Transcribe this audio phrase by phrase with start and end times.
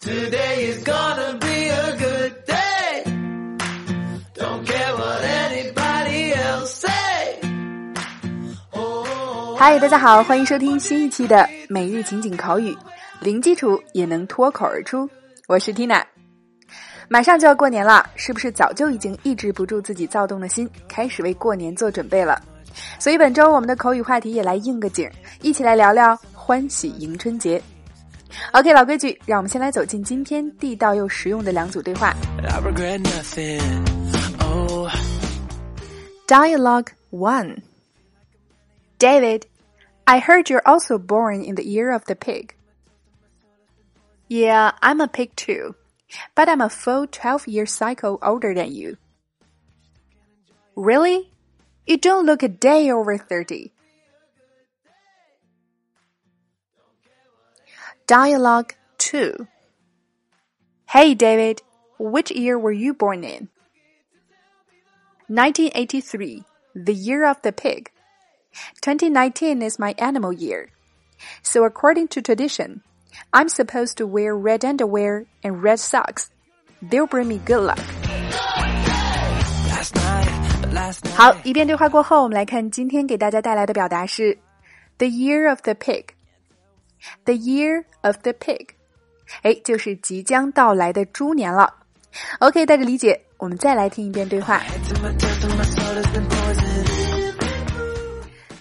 [0.00, 3.02] Today is gonna be a good day.
[4.32, 7.40] Don't care what anybody else say.
[8.70, 12.78] Oh, 嗨，大家好，欢迎收听新一期的每日情景口语，
[13.18, 15.10] 零基础也能脱口而出。
[15.48, 16.04] 我是 Tina。
[17.08, 22.40] 马上就要过年了，是不是早就已经抑制不住自己躁动的心，开始为过年做准备了？
[23.00, 25.10] 所以本周我们的口语话题也来应个景，
[25.42, 27.60] 一起来聊聊欢喜迎春节。
[28.53, 32.13] OK，老规矩，让我们先来走进今天地道又实用的两组对话。
[32.39, 33.61] I regret nothing.
[34.39, 34.89] Oh,
[36.27, 37.61] Dialogue 1
[38.99, 39.43] David,
[40.05, 42.55] I heard you're also born in the year of the pig.
[44.29, 45.75] Yeah, I'm a pig too,
[46.35, 48.97] but I'm a full 12 year cycle older than you.
[50.75, 51.29] Really?
[51.85, 53.71] You don't look a day over 30.
[58.07, 59.47] Dialogue 2
[60.87, 61.61] Hey David,
[61.97, 63.49] which year were you born in?
[65.27, 66.43] 1983,
[66.75, 67.89] the year of the pig.
[68.81, 70.69] 2019 is my animal year.
[71.41, 72.81] So according to tradition,
[73.31, 76.29] I'm supposed to wear red underwear and red socks.
[76.81, 77.79] They'll bring me good luck.
[79.83, 81.15] last night, last night.
[81.15, 84.37] 好，一遍对话过后，我们来看今天给大家带来的表达是
[84.97, 86.05] the year of the pig。
[87.25, 88.69] the year of the pig，
[89.41, 91.73] 哎，就是即将到来的猪年了。
[92.39, 94.59] OK，带着理解，我们再来听一遍对话。
[94.59, 96.83] To my death and my soul has been poisoned.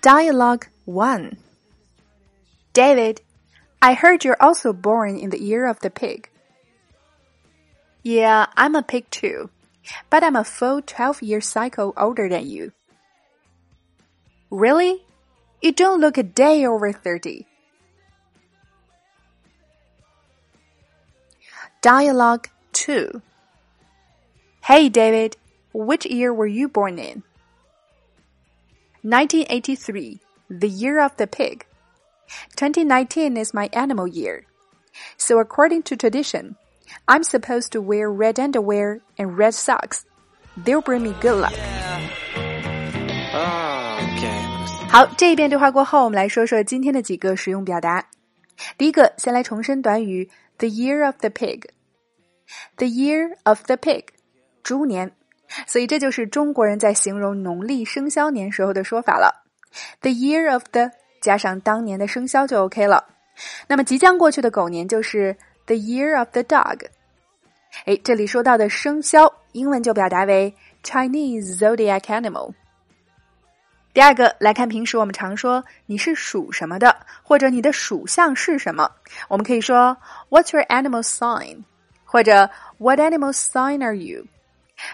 [0.00, 1.36] Dialogue 1
[2.72, 3.18] David,
[3.80, 6.28] I heard you're also born in the year of the pig.
[8.02, 9.50] Yeah, I'm a pig too,
[10.10, 12.72] but I'm a full 12 year cycle older than you.
[14.50, 15.04] Really?
[15.62, 17.46] You don't look a day over 30.
[21.82, 23.20] Dialogue 2
[24.62, 25.36] Hey David,
[25.72, 27.22] which year were you born in?
[29.02, 31.66] 1983, the year of the pig.
[32.56, 34.44] 2019 is my animal year.
[35.18, 36.56] So according to tradition,
[37.06, 40.06] I'm supposed to wear red underwear and red socks.
[40.56, 41.52] They'll bring me good luck.
[43.34, 44.40] Oh, okay.
[44.88, 48.06] 好，这一遍对话过后，我们来说说今天的几个实用表达。
[48.77, 51.63] 第一个，先来重申短语 the year of the pig。
[52.77, 54.05] the year of the pig，
[54.63, 55.11] 猪年，
[55.67, 59.45] 所以这就是中国人在形容农历生肖年时候的说法了。
[60.01, 60.89] the year of the
[61.21, 63.05] 加上当年的生肖就 OK 了。
[63.67, 65.35] 那么即将过去的狗年就是
[65.67, 66.87] the year of the dog。
[67.85, 70.53] 哎，这里说到的生肖，英文就表达为
[70.83, 72.53] Chinese zodiac animal。
[73.93, 78.89] 第二个来看，平时我们常说你是属什么的，或者你的属相是什么，
[79.27, 79.97] 我们可以说
[80.29, 81.63] What's your animal sign？
[82.05, 84.25] 或者 What animal sign are you？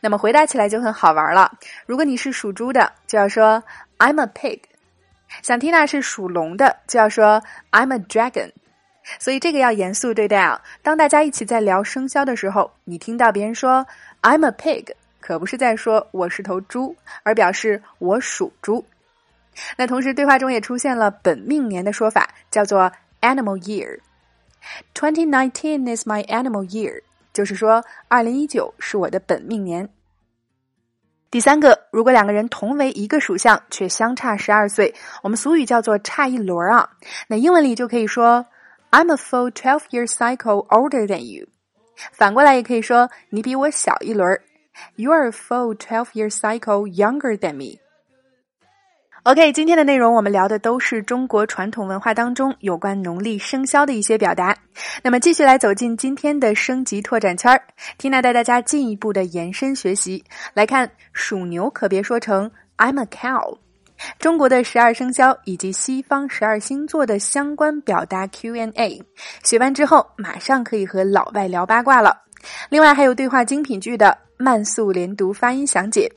[0.00, 1.50] 那么回答起来就很好玩了。
[1.86, 3.62] 如果你是属猪的，就要说
[3.98, 4.60] I'm a pig；
[5.42, 8.52] 想听那是属龙的，就要说 I'm a dragon。
[9.18, 10.62] 所以这个要严肃对待啊！
[10.80, 13.84] 当大家一起在聊生肖的时候，你听到别人说
[14.20, 14.92] I'm a pig，
[15.22, 18.84] 可不是在说我是头猪，而表示我属猪。
[19.76, 22.90] 那同时对话中也出现了本命年的说法，叫做
[23.20, 24.00] animal year。
[24.94, 27.02] Twenty nineteen is my animal year，
[27.32, 29.88] 就是说二零一九是我的本命年。
[31.30, 36.90] 第三个，如果两个人同为一个属相，却相差十二岁，我们俗语叫做差一轮啊。
[37.26, 38.44] 那英文里就可以说
[38.90, 41.46] I'm a full twelve year cycle older than you。
[42.12, 44.40] 反过来也可以说你比我小一轮
[44.96, 47.78] ，You are a full twelve year cycle younger than me。
[49.24, 54.56] OK，今天的内容我们聊的都是中国传统文化当中有关农历生肖的一些表达。
[55.00, 57.62] 那么继续来走进今天的升级拓展圈儿
[58.00, 63.58] ，Tina 带大家进一步的延伸学习，来看属牛可别说成 I'm a cow。
[64.18, 69.00] 中国的十二生肖以及西方十二星座的相关表达 Q&A，
[69.44, 72.22] 学完之后马上可以和老外聊八卦了。
[72.68, 76.10] 另外还有对话精品剧的慢速连读发音详解，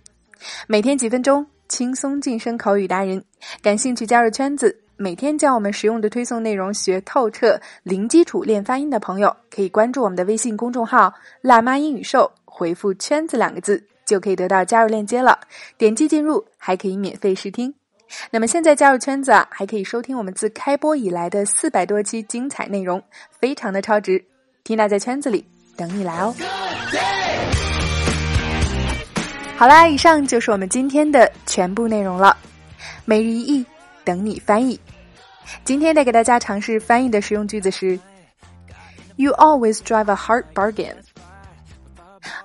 [0.65, 1.45] 每天几分钟。
[1.67, 3.23] 轻松晋升口语达人，
[3.61, 15.39] 感兴趣加入圈子，每天将我们实用的推送内容学透彻，零基础练发音的朋友，可以关注我们的微信公众号“辣妈英语秀”，回复“圈子”两个字，就可以得到加入链接了。
[15.77, 17.73] 点击进入，还可以免费试听。
[18.29, 23.01] 那么现在加入圈子啊，还可以收听我们自开播以来的四百多期精彩内容，
[23.39, 24.23] 非常的超值。
[24.63, 25.43] 缇娜在圈子里
[25.75, 26.33] 等你来哦。
[29.65, 32.37] 好啦，以上就是我们今天的全部内容了。
[33.03, 33.65] 每日一译，
[34.03, 34.79] 等你翻译。
[35.63, 37.99] 今天带给大家尝试翻译的实用句子是
[39.15, 40.93] You always drive a hard bargain.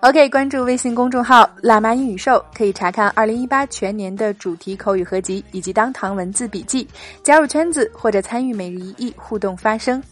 [0.00, 6.88] OK，关注微信公众号“辣妈英语秀”，可以查看二零一八全年的主题口语合集以及当堂文字笔记，
[7.22, 10.02] 加入圈子或者参与每日一译互动发声。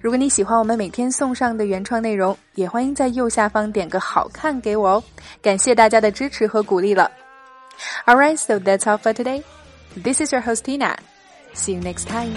[0.00, 5.04] 如果你喜欢我们每天送上的原创内容，也欢迎在右下方点个好看给我哦！
[5.40, 7.10] 感谢大家的支持和鼓励了。
[8.06, 9.42] Alright, so that's all for today.
[10.02, 10.96] This is your host Tina.
[11.54, 12.34] See you next time.